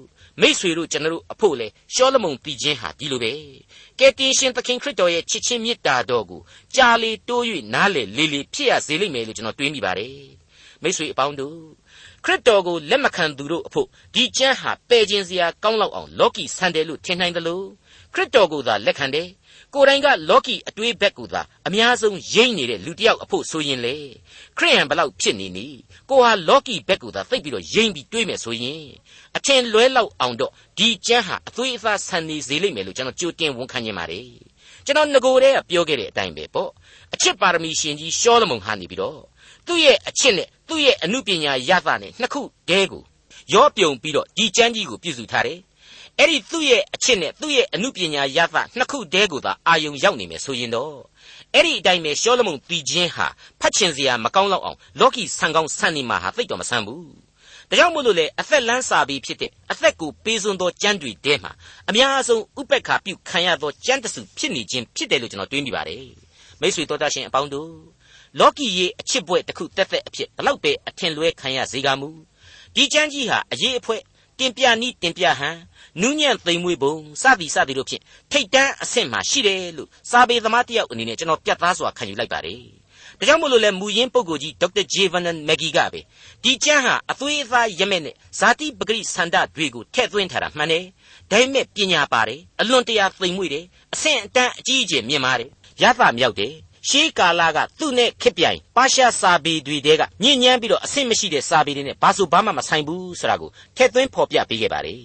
[0.41, 3.33] မိတ်ဆွေတို့ကျွန်တော်တို့အဖို့လေရှောလမုန်တည်ခြင်းဟာဒီလိုပဲ
[4.00, 6.41] ကယ်တင်ရှင်သခင်ခရစ်တော်ရဲ့ချစ်ချင်းမေတ္တာတော်ကို
[6.76, 10.17] ကြာလေတိုး၍နားလေလေလေဖြစ်ရစေလိမ့်မယ်လို့ကျွန်တော်တွေးမိပါတယ်
[10.83, 11.59] မိတ်ဆွေအပေါင်းတို့
[12.25, 17.67] ခရစ်တော်ကိုလက်မခံသူတို့အဖို့ဒီကျမ်းဟာပယ်ခြင်းစရာကောင်းလောက်အောင်လောကီဆန်တယ်လို့ထင်နိုင်တယ်လို့
[18.15, 19.29] ခရစ်တော်ကိုသာလက်ခံတယ်
[19.75, 23.97] ကိုယ်တိုင်ကလောကီအတွေးဘက်ကိုသာအများဆုံးရိမ့်နေတဲ့လူတစ်ယောက်အဖို့ဆိုရင်လေ
[24.59, 25.67] ခရိယန်ဘလောက်ဖြစ်နေနီ
[26.11, 28.85] ကိုဟာလောကီဘက်ကိုသာသိပ်ပြီးတော့ရိမ့်ပြီးတွေးမယ်ဆိုရင်
[29.37, 34.26] အထင်လွဲလောက်အောင်တော့ဒီကျမ်းဟာအသွေးအသားဆန်နေစေလိမ့်မယ်လို့ကျွန်တော်ကြိုတင်ဝန်ခံခြင်းပါတယ်
[34.87, 36.71] ကျွန်တော်ငကိုယ်တည်းကပြောခဲ့တဲ့အတိုင်းပဲပေါ့
[37.14, 39.21] အချစ်ပါရမီရှင်ကြီးရှောလမုန်ဟာနေပြီးတော့
[39.66, 43.02] သူ့ရဲ့အချစ်နဲ့သူ့ရဲ့အမှုပညာရသနဲ့နှစ်ခုတည်းကို
[43.55, 45.59] ရောပြုံပြီးတော့ဒီကျမ်းကြီးကိုပြည့်စုံထားတယ်
[46.19, 50.95] အဲ့ဒီသူ့ရဲ့အချစ်နဲ့သူ့ရဲ့အမှုပညာရသနှစ်ခုတည်းကိုသာအာယုံရောက်နေမယ်ဆိုရင်တော့
[51.55, 53.26] အဲ့ဒီအတိုင်းပဲရှောလမုန်တီချင်းဟာ
[53.61, 57.25] ဖတ်ချင်စရာမကောင်းတော့အောင်လောကီဆန်ကောင်းဆန်နေမှာဟာသိတော့မဆန်ဘူး
[57.71, 61.53] ဒါကြောင့်မို့လို့လေအသက်လန်းစာပြီးဖြစ်တဲ့အသက်ကိုပေးစွန်းသောကြမ်းတွေတဲမှာ
[61.89, 66.05] အများဆုံးဥပက္ခပြုခံရသောကြမ်းတစုဖြစ်နေခြင်းဖြစ်တယ်လို့ကျွန်တော်တွေးမိပါတယ်
[66.61, 67.71] မိတ်ဆွေတော်တတ်ရှင်အပေါင်းတို့
[68.39, 72.09] လောကီရဲ့အချစ်ပွဲတစ်ခုတက်တဲ့အဖြစ်ဘလောက်ပဲအထင်လွဲခံရစေကမူ
[72.75, 73.97] ဒီကြမ်းကြီးဟာအရေးအဖွဲ
[74.39, 75.57] တင်ပြနီးတင်ပြဟန်
[76.01, 82.63] နူးညံ့သိမ်မွေးပုံစသည်စသည်တို့ဖြင့်ထိတ်တန်းအဆင့်မှာရှိတယ်လို့စာပေသမားတယောက်အနေနဲ့ကျွန်တော်ပြတ်သားစွာခံယူလိုက်ပါတယ်။
[83.19, 86.01] ဒါကြောင့်မို့လို့လဲမူရင်းပုဂ္ဂိုလ်ကြီးဒေါက်တာဂျေဗန်နန်မက်ဂီကပဲ
[86.43, 90.85] ဒီကျမ်းဟာအသွေးအသားရမဲ့နဲ့ဇာတိပဂရိဆန္ဒတွေကိုထည့်သွင်းထားတာမှန်တယ်။
[91.31, 95.51] ဒါပေမဲ့ပညာပါတယ်အလွန်တရာသိမ်မွေ့တယ်အဆင့်အတန်းအကြီးအကျယ်မြင့်မားတယ်
[95.83, 96.53] ရသမြောက်တယ်
[96.89, 105.03] ရှေးကာလကသူ့နဲ့ခစ်ပြိုင်ပါရှားစာပေတွေတဲကညဉ့်ညမ်းပြီးတော့အဆင့်မရှိတဲ့စာပေတွေနဲ့ဘာဆိုဘာမှမဆိုင်ဘူးဆိုတာကိုထည့်သွင်းဖော်ပြပေးခဲ့ပါတယ်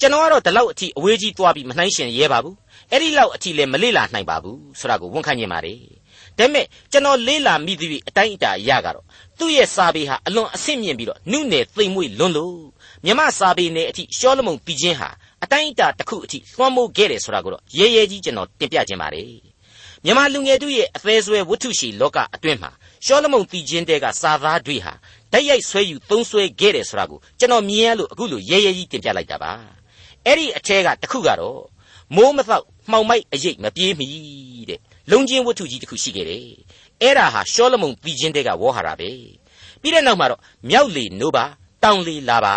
[0.00, 2.56] ကျွန်တော်ကတော့ဒီလောက်အထိအဝေးကြီးသွားပြီးမနှိုင်းရှင်ရဲပါဘူး
[2.90, 5.78] အဲ့ဒီလောက်အထိလည်းမလေ့လာနိုင်ပါဘူးဆိုတာကိုဝန်ခံနေပါတယ်
[6.38, 9.04] ဒါပေမဲ့ကျွန်တော်လေ့လာမိသည့်အတိုင်းအတာရကတော့
[9.38, 12.58] သူ့ရဲ့စာပေဟာအလွန်အဆင့်မြင့်ပြီးတော့နုနယ်သိမ်မွေ့လွန်းလို့
[13.04, 15.08] မြမစာပေနယ်အထိရှောလမုန်ပြီးခြင်းဟာ
[15.44, 19.26] အတိုင်းအတာတစ်ခုအထိလွှမ်းမိုးခဲ့တယ်ဆိုတာကိုတော့ရဲရဲကြီးကျွန်တော်တင်ပြခြင်းပါတယ်
[20.04, 22.70] မြန်မာလူငယ်တို့ရဲ့အသေးဆွဲဝတ္ထုရှိလောကအတွင်းမှာ
[23.04, 24.92] ရှောလမုန်တီချင်းတဲကစာသားတွေဟာ
[25.32, 29.52] ဓာတ်ရိုက်ဆွဲယူသုံးဆွဲခဲ့တယ်ဆိုတာကိုကျွန်တော်မြင်ရလို့အခုလိုရဲရဲကြီးတင်ပြလိုက်တာပါ
[30.26, 31.60] အဲ့ဒီအထဲကတစ်ခုကတော့
[32.16, 34.06] မိုးမသောက်မှောင်မိုက်အရေးမပြေးမီ
[34.68, 36.46] တဲ့ လုံချင်းဝတ္ထုကြီးတစ်ခုရှိခဲ့တယ်
[37.02, 39.10] အဲ့ဒါဟာရှောလမုန်တီချင်းတဲကဝေါ်ဟာတာပဲ
[39.80, 40.40] ပြီးတဲ့နောက်မှာတော့
[40.70, 41.44] မြောက်လေနိုးပါ
[41.82, 42.56] တောင်လေလာပါ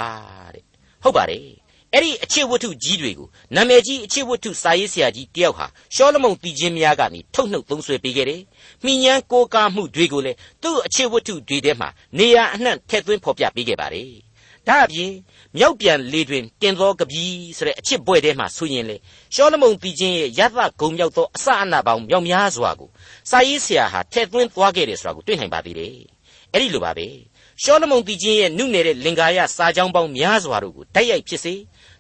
[0.53, 0.63] တဲ့
[1.03, 1.45] ဟုတ်ပါတယ်
[1.93, 8.41] အဲ့ဒီအချစ်ဝတ္ထုကြီးတွေကိုနာမည်ကြီးအချစ်ဝတ္ထုစာရေးဆရာကြီးတယောက်ဟာရှောလမုန်တီချင်းများကနေထုတ်နှုတ်သုံးဆွဲပေးခဲ့တယ်။
[8.86, 14.12] မိညာကိုကားမှုတွေကိုလည်းသူ့အချစ်ဝတ္ထုတွေထဲမှာနေရာအနှံ့ထည့်သွင်းဖော်ပြပေးခဲ့ပါတယ်။
[14.67, 15.12] ဒါအပြင်
[15.58, 18.95] မြောက်ပြန်လေတွင်တင်သောကပီးဆိုတဲ့အချစ်ပွဲထဲမှာဆိုရင်လေ
[19.36, 22.89] ရှောလမုန်တီချင်းရဲ့ရသဂုံမြောက်သောအစအနပေါင်းမြောက်များစွာကို
[23.30, 25.95] စာရေးဆရာဟာထည့်သွင်းသွားခဲ့တယ်ဆိုတာကိုတွေ့နိုင်ပါသေးတယ်။
[26.53, 27.08] အဲ့ဒီလိုပါပဲ။
[27.63, 31.53] ရှောလမုန်တီချင်းရဲ့နုနယ်တဲ့လင်္ကာရစာကြောင်းပေါင်းများစွာတို့ကိုတိုက်ရိုက်ဖြစ်စေ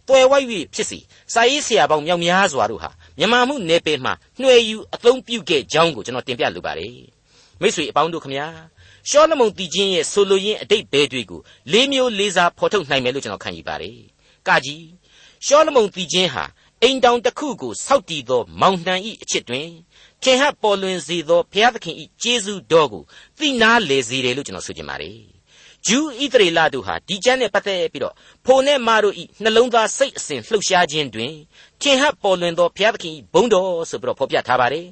[0.07, 0.99] တွယ်ဝိုက်၍ဖြစ်စီ
[1.33, 6.93] စာရေးဆရာပေါင်းမြောက်များစွာတို့ဟာမြန်မာမှုနယ်ပယ်မှာနှွယ်ယူအသုံးပြုခဲ့ကြောင်းကိုကျွန်တော်တင်ပြလိုပါတယ်
[7.61, 8.47] မိတ်ဆွေအပေါင်းတို့ခမညာ
[9.09, 11.41] ရှောလမုန်တီချင်းရဲ့ဆိုလိုရင်းအတိတ်ဘဲတွေကို
[11.71, 13.97] လေးမျိုးလေးစားဖော်ထုတ်နိုင်မယ်လို့ကျွန်တော်ခံယူပါတယ်
[14.47, 14.85] ကကြီး
[15.45, 16.45] ရှောလမုန်တီချင်းဟာ
[16.83, 19.67] အိမ်တောင်တစ်ခုကိုစောက်တည်သော မောင်နှံဤအချစ်တွင်
[20.23, 23.03] ခင်ဟပ်ပေါ်လွင်စေသောဘုရားသခင်ဤကျေးဇူးတော်ကို
[23.37, 25.36] သိနာလေစေတယ်လို့ကျွန်တော်ဆိုချင်ပါတယ်
[25.87, 28.13] ဂျူးဣသရေလတို့ဟာဒီကျမ်းနဲ့ပတ်သက်ပြီးတော့
[28.45, 31.33] ဖိုနဲ့မာတို့ဤနှလုံးသားစိတ်အစဉ်လှုပ်ရှားခြင်းတွင်
[31.81, 34.85] ထင်ဟပ်ပေါ်လွင်သောဘုရားသခင်ဘုန်းတော်ဆိုပြီးတော့ဖော်ပြထားပါတယ်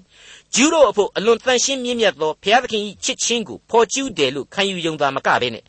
[0.55, 5.63] ဂျူးတို့အဖို့အလွန်တန်ရှင်းမြင့်မြတ်သောဘုရားသခင်ချစ်ချင်းကိုဖော်ကျူးတယ်လို့ခံယူယုံသာမကဘဲနဲ့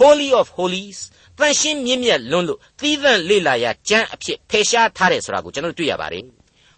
[0.00, 0.98] Holy of Holies
[1.38, 6.24] တန်ရှင်းမြင့်မြတ်လွန်းလို့သီးသန့်လေ့လာရာကျမ်းအဖြစ်ဖယ်ရှားထားတယ်ဆိုတာကိုကျွန်တော်တွေ့ရပါတယ်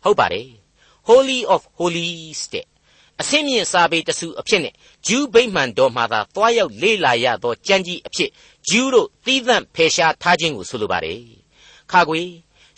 [0.05, 0.47] ဟုတ်ပါတယ်
[1.09, 2.67] Holy of Holies တဲ့
[3.21, 4.75] အစင်းမြင့်စာပေတစုအဖြစ်နဲ့
[5.07, 8.31] ဂျူးဗိမှန်တော်မှာသာသွားရောက်လေ့လာရသောကြံကြီးအဖြစ်
[8.69, 11.21] ဂျူးတို့သီးသန့်ဖယ်ရှားထားခြင်းကိုဆိုလိုပါတယ်။
[11.91, 12.23] ခါခွေ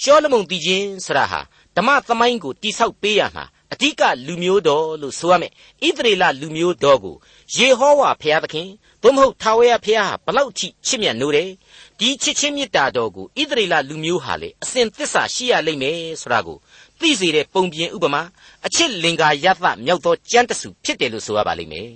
[0.02, 1.40] ရှောလမုန်တီချင်းဆရာဟာ
[1.76, 5.52] ဓမ္မသမိုင်းကိုတိဆောက်ပေးရမှာအဓိကလူမျိုးတော်လို့ဆိုရမယ်
[5.86, 7.16] ဣသရေလလူမျိုးတော်ကို
[7.56, 8.68] ယေဟောဝါဖျားသခင်
[9.02, 11.50] သို့မဟုတ်ထာဝရဖျားဟာဘလောက်ချစ်ချစ်မြတ်နိုးတယ်
[11.98, 16.58] ဒီချစ်ချင်းမေတ္တာတော်ကိုဣသရေလလူမျိုးဟာလေအစဉ်သစ္စာရှိရလိမ့်မယ်ဆိုတာကို
[17.00, 18.22] သိစေတဲ့ပုံပြင်ဥပမာ
[18.66, 21.90] အချစ်လင်္ကာယသမြောက်သောကြမ်းတဆူဖြစ်တယ်လို့ဆိုရပါလိမ့်မယ်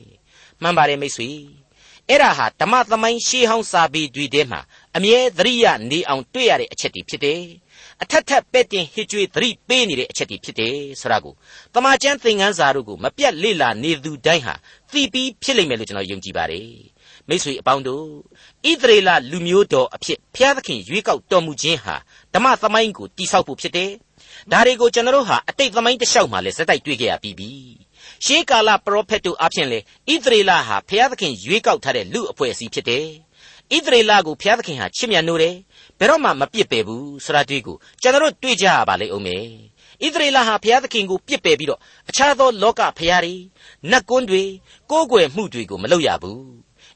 [0.62, 1.28] မှန်ပါတယ်မိတ်ဆွေ
[2.08, 4.60] အဲ့ဒါဟာဓမ္မသမိုင်းရှေးဟောင်းစာပေတွေထဲမှာ
[4.96, 7.42] အမြဲသတိရနေအောင်တွေ့ရတဲ့အချက်တွေဖြစ်တယ်
[8.02, 11.34] အထက်ထက်ပဲ့တင်ဟစ်ကြွေးသတိပေးနေတဲ့အချက်တွေဖြစ်တယ်ဆိုတာကို
[11.74, 14.54] တမန်ကျမ်းသင်ခန်းစာတို့ကိုမပြတ်လေ့လာနေသူတိုင်းဟာ
[14.92, 16.70] သိပြီးဖြစ်လိမ့်မယ်လို့ကျွန်တော်ယုံကြည်ပါတယ်
[17.28, 18.06] မိတ်ဆွေအပေါင်းတို့
[18.70, 21.96] ဣသရေလလူမျိုးတော်အဖြစ်ဖျားသခင်ရွေးကောက်တော်မူခြင်းဟာ
[22.34, 23.90] ဓမ္မသမိုင်းကိုတိဆောက်ဖို့ဖြစ်တယ်
[24.52, 27.50] ဒါတွေကိုကျွန်တော်တို့ဟာအတိတ်သမိုင်းတစ်လျှောက်မှာလည်းစက်တိုက်တွေ့ကြရပြီးပြီ
[28.24, 29.78] ရှေးကာလပရောဖက်တို့အဖြစ်လေ
[30.12, 33.06] ဣသရေလဟာဘုရားသခင်ရွေးကောက်ထားတဲ့လူအဖွဲ့အစည်းဖြစ်တယ်
[33.76, 35.56] ဣသရေလကိုဘုရားသခင်ဟာချစ်မြတ်နိုးတယ်
[35.98, 39.44] ဘယ်တော့မှမပြစ်ပယ်ဘူးဆိုတာတွေ့ကိုကျွန်တော်တို့တွေ့ကြရပါလိမ့်ဦးမယ်
[40.02, 43.34] ဣသရေလဟာဘုရားသခင်ကိုပြစ်ပယ်ပြီးတော့အခြားသောလောကဘုရားတွေ
[43.90, 44.42] နတ်ကွန်းတွေ
[44.90, 46.42] ကိုးကွယ်မှုတွေကိုမလုပ်ရဘူး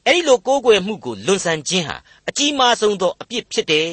[0.05, 1.97] အဲ့ဒီလိုကိုးကွယ်မှုကိုလွန်ဆန်ခြင်းဟာ
[2.29, 3.89] အကြီးမားဆုံးသောအပြစ်ဖြစ်တယ်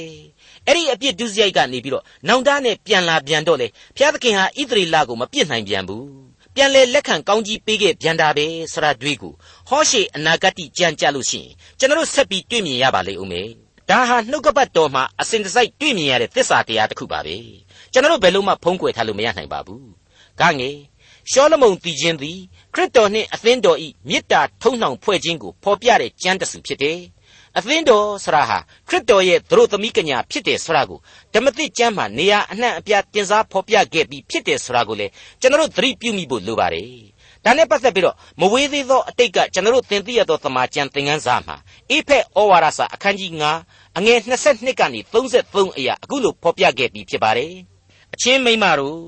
[0.66, 6.06] အဲ့ဒီအပြစ်ဒုစရိုက်ကနေပြီးတော့နောင်တနဲ့ပြန်လာပြန်တော့လေဘုရားသခင်ဟာဣသရေလကိုမပြစ်နိုင်ပြန်ဘူး
[6.54, 9.32] ပြန်လဲလက်ခံကောင်းကြီးပေးခဲ့ပြန်တာပဲဆရာတွေးကို
[9.68, 13.48] ဟောရှေအနာဂတ်ကြံကြလို့ရှိရင်ကျွန်တော်ဆက်ပြီးတွေ့မြင်ရပါလိမ့်ဦးမယ်
[13.90, 17.36] ဒါဟာနှုတ်ကပတ်တော်မှာအစဉ်တစိုက်တွေ့မြင်ရတဲ့သစ္စာတရားတစ်ခုပါပဲ
[17.92, 19.88] ကျွန်တော်ဘယ်လို့မှဖုံးကွယ်ထားလို့မရနိုင်ပါဘူး
[20.40, 20.76] ကငယ်
[21.30, 22.38] ရှောလမုန်တည်ခြင်းသည်
[22.74, 26.98] ခရစ်တော်နှင့်အသင်းတော်ဤမေတ္တာထုံးနှောင်ဖွဲ့ခြင်းကိုဖော်ပြတဲ့ကျမ်းတစုဖြစ်တယ်
[27.58, 30.98] အသင်းတော်ဆရာဟာခရစ်တော်ရဲ့သတို့သမီးကညာဖြစ်တယ်ဆရာကို
[31.34, 35.06] ဓမ္မသစ်ကျမ်းမှာနေရာအနှံ့အပြားတင်စားဖော်ပြခဲ့ပြီးဖြစ်တယ်ဆရာကိုလေ
[35.40, 36.88] ကျွန်တော်သတိပြုမိဖို့လိုပါတယ်
[37.44, 41.56] ဒါနဲ့ပတ်သက်ပြီးတော့မဝေးသေးသောအတိတ်ကကျွန်တော်သင်သိရသောသမာကျမ်းသင်ခန်းစာမှာ
[41.90, 43.30] အေဖက်ဩဝါဒစာအခန်းကြီး
[43.64, 47.52] 9အငယ်22ကနေ33အရာအခုလိုဖော်ပြခဲ့ပြီးဖြစ်ပါတယ်
[48.14, 48.98] အချင်းမိမတို့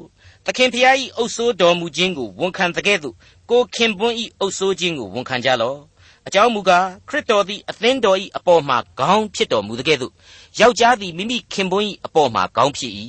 [0.46, 3.14] သခင်ဖျားဤအုပ်ဆိုးတော်မူခြင်းကိုဝန်ခံတဲ့ကဲ့သို့
[3.50, 5.78] ကိုခင်ပွန်းဤအုပ်ဆိုးခြင်းကိုဝန်ခံကြလော့
[6.26, 10.12] အကြောင်းမူကားခရစ်တော်သည်အသင်းတော်၏အပေါ်မှာခေါင်းဖြစ်တော်မူတဲ့ကဲ့သို့
[10.60, 12.92] ယောက်ျားသည်မိမိခင်ပွန်း၏အပေါ်မှာခေါင်းဖြစ်၏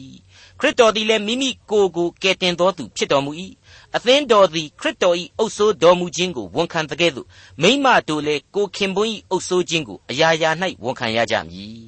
[0.59, 3.31] ခရစ်တော်သည်လည်းမိမိကိုယ်ကိုကယ်တင်တော်သူဖြစ်တော်မူ၏
[3.97, 7.27] အသင်းတော်သည်ခရစ်တော်၏အုပ်ဆိုးတော်မူခြင်းကိုဝန်ခံတဲ့ကဲ့သို့
[7.61, 10.49] မိမတို့လည်းကိုခင်ပွန်း၏အုပ်ဆိုးခြင်းကိုအရာရာ၌
[10.83, 11.85] ဝန်ခံရကြမည်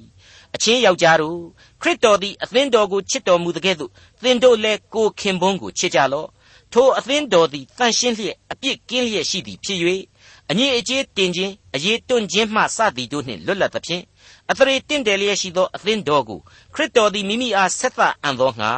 [0.56, 1.39] အချင်းယောက်ျားတို့
[1.82, 3.91] ခရစ်တော်သည်အသင်းတော်ကိုချစ်တော်မူတဲ့ကဲ့သို့
[4.24, 6.28] သင်တို့လည်းကိုခင်ပွန်းကိုချစ်ကြလော့
[6.74, 9.80] ထိုအသင်းတော်သည်တန်ရှင်းလျက်အပြစ်ကင်းလျက်ရှိသည်ဖြစ်၍
[10.50, 14.04] အငြိအကျေးတင်ခြင်းအရေးတွန့်ခြင်းမှစသည်တို့နှင့်လွတ်လပ်သဖြင့်
[14.50, 16.39] အသရေတင့်တယ်လျက်ရှိသောအသင်းတော်ကို
[16.74, 18.72] ခရစ်တော်သည်မိမိအားဆက်သအံ့သောငါ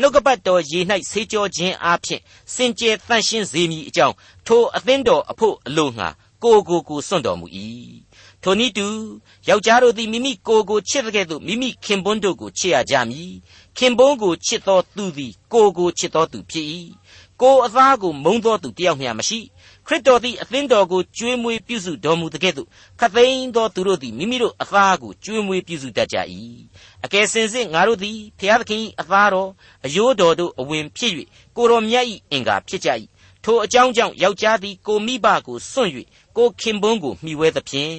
[0.00, 0.80] နှုတ်ကပတ်တော်ရေ၌
[1.10, 2.22] ဆေးကြောခြင်းအားဖြင့်
[2.54, 4.14] စင်ကြယ်တန့်ရှင်းစေမည်အကြောင်း
[4.46, 6.08] ထိုအသင်းတော်အဖို့အလို့ငါ
[6.42, 7.46] ကိုကိုကိုစွန့်တော်မူ၏
[8.42, 8.86] ထိုနည်းတူ
[9.48, 13.32] ယောက်ျားတို့သည်မိမိကိုယ်ကိုချစ်တဲ့ကဲ့သို့မိမိခင်ပွန်းတို့ကိုချစ်ရကြမည်
[13.78, 16.66] ခင်ပွန်းကိုချစ်သောသူသည်ကိုယ်ကိုချစ်သောသူဖြစ်၏
[17.40, 19.40] ကိုယ်အသားကိုမုန်းသောသူတယောက်မျှမရှိ
[19.88, 22.68] ခရစ်တော်သည်အသင်းတော်ကိုကျွေးမွေးပြုစုတော်မူတဲ့ကဲ့သို့
[23.00, 26.16] ခသိန်းသောသူတို့သည်မိမိတို့အသားကိုကျွေးမွေးပြုစုတတ်ကြ၏
[27.04, 29.50] အကယ်စင်စစ်ငါတို့သည်ဖျားသခင်၏အသားတော်
[29.84, 31.12] အယိုးတော်တို့အဝင်ဖြစ်၍
[31.56, 32.88] ကိုတော်မြတ်၏အင်္ဂါဖြစ်ကြ၏
[33.44, 35.90] ထိုအကြောင်းကြောင့်ယောက်ျားသည်ကိုမိဘကိုစွန့်၍
[36.36, 37.96] ကိုခင်ပွန်းကိုမှီဝဲသဖြင့်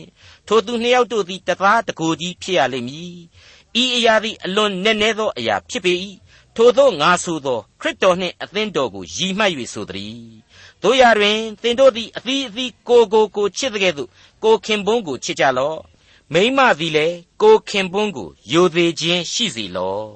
[0.47, 3.15] ထိုသူနှစ်ယောက်တို့သည်တသားတကိုယ်ကြီးဖြစ်ရလိမ့်မည်
[3.81, 5.93] ဤအရာသည်အလွန်နက်နဲသောအရာဖြစ်ပေ၏
[6.55, 10.19] ထိုသောငါဆိုသောခရစ်တော်နှင့်အသင်းတော်ကိုရည်မှတ်၍ဆိုသည်
[10.83, 14.09] တို့ရတွင်သင်တို့သည်အသီးအသီးကိုကိုကိုချစ်တဲ့ကဲ့သို့
[14.43, 15.79] ကိုခင်ပွန်းကိုချစ်ကြလော့
[16.33, 20.07] မိမသည်လည်းကိုခင်ပွန်းကိုယိုသေးခြင်းရှိစေလော့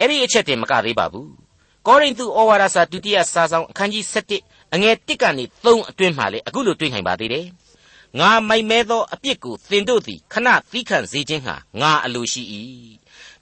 [0.00, 1.32] အဲ့ဒီအချက်တင်မကသေးပါဘူး
[1.86, 4.04] ကောရိန္သုဩဝါဒစာဒုတိယစာဆောင်အခန်းကြီး
[4.38, 7.46] 7အငယ်1ကနေ3အတွင်းမှာလေအခုလိုတွေ့နိုင်ပါသေးတယ်
[8.18, 12.42] ငါမိုက်မဲသောအပြစ်ကိုသင်တို့သည်ခဏသီးခံစေခြင်းဟာငါအလိုရှိ၏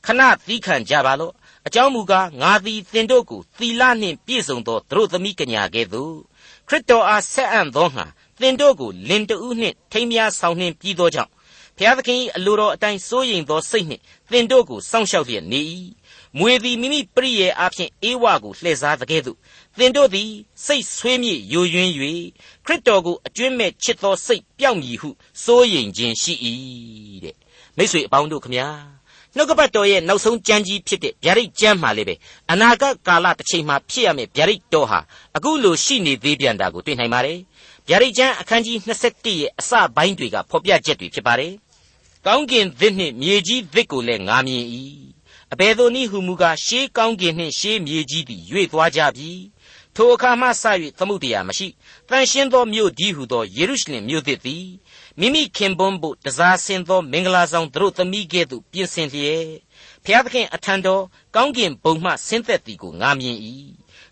[0.07, 1.33] ခဏသီးခံကြပါလော့
[1.67, 6.15] အကြောင်းမူကားငါသည်သင်တို့ကိုသီလနှင့်ပြည့်စုံသောသူတို့သမီးကညာကဲ့သို့
[6.69, 8.07] ခရစ်တော်အားဆက်အံ့သောငါ
[8.41, 11.31] သင်တို့ကိုလင်တူးနှင့်ထိမ်းမြားဆောင်နှင့်ပြီးသောကြောင့်
[11.77, 15.61] ဘုရားသခင်၏အလိုတော်အတိုင်းစိုးရိမ်သောစိတ်နှင့်သင်တို့ကိုစောင့်ရှောက်လျက်နေ၏
[16.39, 19.39] မွေသည်မိမိပရိယေအားဖြင့်အေဝါကိုလှည့်စားတဲ့ကဲ့သို့
[19.79, 20.31] သင်တို့သည်
[20.67, 21.91] စိတ်ဆွေးမြေ့ယိုယွင်း၍
[22.67, 25.09] ခရစ်တော်ကိုအကျွင့်မဲ့ချစ်သောစိတ်ပြောင်းမည်ဟု
[25.45, 26.35] စိုးရိမ်ခြင်းရှိ၏
[27.25, 27.37] တဲ့
[27.77, 28.69] မိတ်ဆွေအပေါင်းတို့ခမညာ
[29.37, 32.15] နှုတ်ကပတ်တော်ရဲ့နောက်ဆုံးကြမ်းကြီးဖြစ်တဲ့ဗျာဒိတ်ကျမ်းမှာလည်းပဲ
[32.53, 35.01] အနာဂတ်ကာလတစ်ချိန်မှာဖြစ်ရမယ့်ဗျာဒိတ်တော်ဟာ
[35.37, 37.39] အခုလိုရှိနေသေးပြန်တာကိုတွေ့နိုင်ပါတယ်
[37.89, 41.53] ဗျာဒိတ်ကျမ်းအခန်းကြီး27ရဲ့အစပိုင်းတွေကဖော်ပြချက်တွေဖြစ်ပါတယ်
[42.27, 44.65] ကောင်းကင်သစ်နှင့်မြေကြီးသစ်ကိုလည်းငာမြင်၏
[45.53, 49.31] အဘယ်သို့နည်းဟုမူကားရှေးကောင်းကင်နှင့်ရှေးမြေကြီးသည်ရွေ့သွားကြပြီ
[49.97, 50.65] ထိုအခါမှစ၍
[50.99, 51.69] သမှုတရားမရှိ
[52.09, 54.65] တန်ရှင်းသောမြို့ဒီဟုသောယေရုရှလင်မြို့သစ်သည်
[55.21, 59.47] မိမိခင်ပွန်းဖို့တစားဆင်သော မင်္ဂလာဆောင်တို့သမီးကဲ့သို့ပြင်ဆင်လျက်
[60.05, 61.03] ဖျားသခင်အထံတော်
[61.35, 63.39] ကောင်းကင်ဘုံမှဆင်းသက်သည်ကိုငာမြင်၏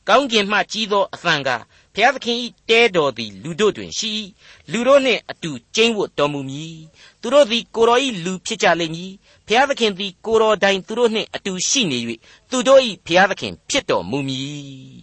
[0.09, 1.49] ကောင်းကင်မှကြီးသောအသံက
[1.95, 4.11] ဘုရားသခင်၏တဲတော်သည်လူတို့တွင်ရှိ၏
[4.71, 6.79] လူတို့နှင့်အတူကျင်းဝတ်တော်မူမည်
[7.21, 9.13] သူတို့သည်ကိုတော်၏လူဖြစ်ကြလိမ့်မည်
[9.51, 11.99] ဘုရားသခင်သည်ကိုတော်တိုင်သူတို့နှင့်အတူရှိနေ၍
[12.51, 14.51] သူတို့၏ဘုရားသခင်ဖြစ်တော်မူမည်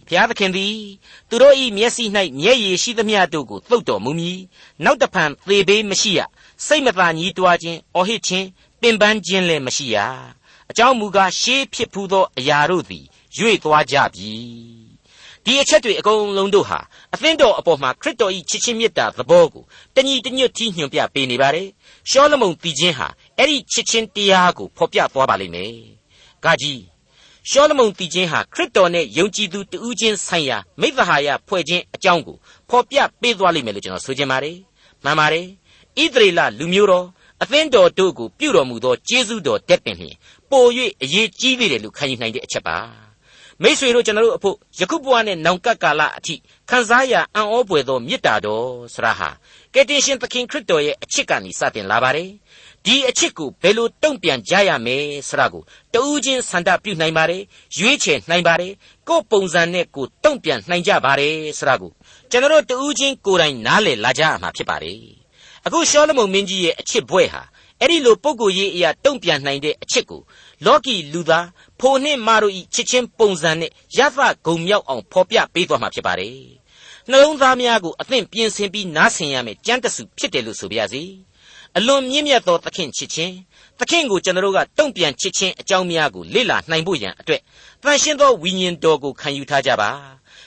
[0.08, 0.76] ဘုရားသခင်သည်
[1.28, 2.04] သူတို့၏မျက်စိ၌
[2.40, 4.38] မျက်ရည်ရှိသမျှတို့ကိုသုတ်တော်မူမည်
[4.84, 6.20] နောက်တဖန်သေဘေးမရှိရ
[6.66, 8.46] စိတ်မသာညည်းတွားခြင်းအော်ဟစ်ခြင်း
[8.80, 9.96] ပင်ပန်းခြင်းလည်းမရှိရ
[10.70, 13.04] အကြောင်းမူကားရှေးဖြစ်ဖူးသောအရာတို့သည်
[13.38, 14.32] ရွေ့သွားကြပြီ
[15.44, 16.80] ဒီအချက်တွေအကုန်လုံးတို့ဟာ
[17.14, 21.68] အသင်းတော်အပေါ်မှာခရစ်တော်၏ချစ်ချင်းမေတ္တာသဘောကိုတညီတညွတ်တီးညွှန်ပြပေးနေပါတယ်။
[22.10, 25.72] ရှောလမုန်တည်ခြင်းဟာ အဲ့ဒီချစ်ချင်းတရားကိုဖော်ပြသွားပါလိမ့်မယ်။
[26.44, 26.82] ဂါကြီး
[27.50, 32.36] ရှောလမုန်တည်ခြင်းဟာခရစ်တော်နဲ့ယုံကြည်သူတူးချင်းဆိုင်ရာမိသဟာယဖွဲ့ခြင်းအကြောင်းကို
[32.70, 34.56] ဖော်ပြပေးသွားလိမ့်မယ်လို့ကျွန်တော်ဆိုချင်ပါတယ်။
[35.04, 35.46] မှန်ပါတယ်။
[36.02, 37.06] ဣသရေလလူမျိုးတော်
[37.42, 40.16] အသင်းတော်တို့ကိုပြုတော်မူသောကျေးဇူးတော်တက်ပင်လျင်
[40.50, 40.64] ပို၍
[41.02, 42.76] အရေးကြီးသေးတယ်လို့ခံယူနိုင်တဲ့အချက်ပါ
[43.62, 46.34] မိษွေတို့ကျွန်တော်တို့အဖို့ယခုဘဝနဲ့နောင်ကပ်ကာလအထိ
[46.70, 49.28] ခံစားရအံ့ဩပွေသောမေတ္တာတော်ဆရာဟာ
[49.74, 52.30] ကယ်တင်ရှင်သခင်ခရစ်တော်ရဲ့အချစ်ကနေစတင်လာပါတယ်
[52.88, 55.62] ဒီအချစ်ကိုဘယ်လိုတုံ့ပြန်ကြရမယ်ဆိုတာကို
[55.94, 57.42] တူးချင်းဆန္ဒပြုနိုင်ပါတယ်
[57.76, 58.72] ရွေးချယ်နိုင်ပါတယ်
[59.08, 61.90] ကိုယ်ပုံစံနဲ့ကိုယ်တုံ့ပြန်နိုင်ကြပါတယ်ဆိုတာကို
[62.30, 65.00] ကျွန်တော်တို့တူးချင်းကိုယ်တိုင်နားလည်လာကြရမှာဖြစ်ပါတယ်
[65.66, 67.42] အခုရှောလမုန်မင်းကြီးရဲ့အချစ်ဘွဲ့ဟာ
[67.80, 70.20] အဲ့ဒီလိုပုံကိုရေးအရာတုံ့ပြန်နိုင်တဲ့အချစ်ကို
[70.66, 71.46] လောကီလူသား
[71.80, 76.36] ဖိုနှင့်မာတို့ဤချစ်ချင်းပုံစံနဲ့ရသဂုံမြောက်အောင်ဖော်ပြပေးသွားမှာဖြစ်ပါတယ်
[77.10, 81.02] နှလုံးသားများကိုအသင့်ပြင်ဆင်ပြီးနားဆင်ရမယ်ကြမ်းတဆူဖြစ်တယ်လို့ဆိုပါရစေ
[81.78, 83.34] အလွန်မြင့်မြတ်သောသခင်ချစ်ခြင်း
[83.78, 87.40] သခင်ကိုကျွန်တော်တို့ကတုံ့ပြန်ချစ်ခြင်းအကြောင်းများကိုလေ့လာနိုင်ဖို့ရန်အတွက်
[87.82, 89.90] တန်ရှင်းသောဝိညာဉ်တော်ကိုခံယူထားကြပါ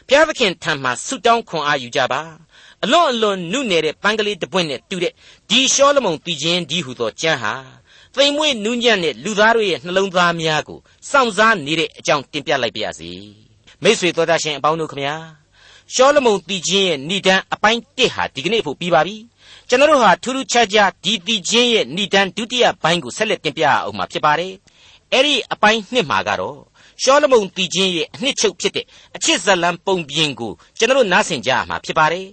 [0.07, 2.21] ဘုရားသခင်ထံမှဆုတောင်းခွန်အားယူကြပါ
[2.83, 5.13] အလွန်အလွန်နုနယ်တဲ့ပန်းကလေးတစ်ပွင့်နဲ့တူတဲ့
[5.49, 7.53] ဒီရှောလမုန်တည်ခြင်းဒီဟုသောကျမ်းဟာ
[8.15, 13.11] သိမ်မွေ့နူးညံ့တဲ့လူသားတို့ရဲ့နှလုံးသားများကိုစောင့်စားနေတဲ့အကြောင်းတင်ပြလိုက်ပါရစေ
[13.83, 15.15] မိတ်ဆွေတော်တတ်ရှင်အပေါင်းတို့ခမညာ
[15.93, 19.15] ရှောလမုန်တည်ခြင်းရဲ့ဏိဒံအပိုင်း1ဟာဒီကနေ့ဖို့ပြီးပါပြီ
[19.69, 24.53] ကျွန်တော်တို့ဟာထူးထူးခြားခြားဒီတည်ခြင်းရဲ့ဏိဒံဒုတိယပိုင်းကိုဆက်လက်တင်ပြအောင်မှာဖြစ်ပါတယ်
[25.11, 26.57] အဲ့ဒီအပိုင်း1မှာကတော့
[27.01, 28.85] ရှောလမုန်တည်ခြင်းရဲ့အနှစ်ချုပ်ဖြစ်တဲ့
[29.15, 32.27] အချစ်ဇလံပုံပြင်ကိုကျွန်တော်တို့နားဆင်ကြရမှာဖြစ်ပါတယ်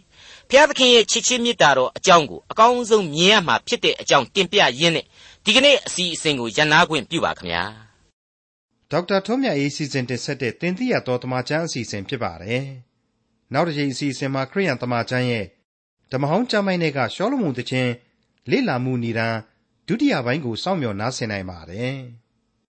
[0.51, 5.05] ဖျားသခင်ရဲ့ချစ်ချင်းမေတ္တာတော်အကြောင်းကိုအကောင်းဆုံးမြင်ရမှာဖြစ်တဲ့အကြောင်းတင်ပြရင်းနဲ့
[5.45, 7.65] ဒီကနေ့အစီအစဉ်ကိုရန်နာခွင့်ပြုပါခင်ဗျာ
[8.91, 12.65] ဒေါက်တာထွန်းမြတ်အေးစီစဉ်တင်ဆက်တဲ့တင်ပြတော်တမချန်းအစီအစဉ်ဖြစ်ပါတယ်
[13.53, 15.47] နောက်တစ်ချိန်အစီအစဉ်မှာခရိယန်တမချန်းရဲ့
[16.13, 17.91] ဓမ္မဟောင်းကျမ်းပိုင်းတွေကရှောလမုန်တခြင်း
[18.51, 19.39] လေ့လာမှုနေတန်း
[19.87, 21.97] ဒုတိယပိုင်းကိုစောင့်မျှော်နားဆင်နိုင်ပါတယ်။